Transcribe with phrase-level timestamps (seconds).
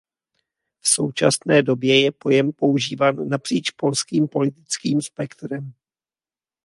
[0.81, 5.73] V současné době je pojem používán napříč polským politickým spektrem.